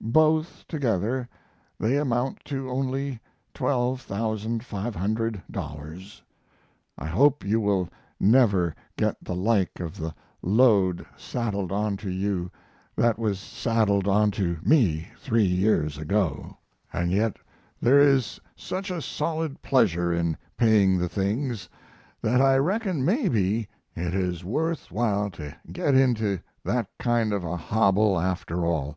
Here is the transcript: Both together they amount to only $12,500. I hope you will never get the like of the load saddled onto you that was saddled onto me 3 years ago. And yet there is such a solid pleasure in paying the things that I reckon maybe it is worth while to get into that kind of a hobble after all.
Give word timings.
Both 0.00 0.64
together 0.68 1.28
they 1.80 1.98
amount 1.98 2.44
to 2.44 2.70
only 2.70 3.18
$12,500. 3.52 6.20
I 6.96 7.06
hope 7.06 7.44
you 7.44 7.60
will 7.60 7.88
never 8.20 8.76
get 8.96 9.16
the 9.20 9.34
like 9.34 9.80
of 9.80 9.96
the 9.96 10.14
load 10.40 11.04
saddled 11.16 11.72
onto 11.72 12.08
you 12.08 12.48
that 12.94 13.18
was 13.18 13.40
saddled 13.40 14.06
onto 14.06 14.58
me 14.62 15.08
3 15.18 15.42
years 15.42 15.98
ago. 15.98 16.56
And 16.92 17.10
yet 17.10 17.36
there 17.82 17.98
is 17.98 18.38
such 18.54 18.88
a 18.92 19.02
solid 19.02 19.60
pleasure 19.62 20.12
in 20.12 20.36
paying 20.56 20.96
the 20.96 21.08
things 21.08 21.68
that 22.22 22.40
I 22.40 22.54
reckon 22.58 23.04
maybe 23.04 23.68
it 23.96 24.14
is 24.14 24.44
worth 24.44 24.92
while 24.92 25.28
to 25.30 25.56
get 25.72 25.96
into 25.96 26.38
that 26.64 26.86
kind 27.00 27.32
of 27.32 27.42
a 27.42 27.56
hobble 27.56 28.20
after 28.20 28.64
all. 28.64 28.96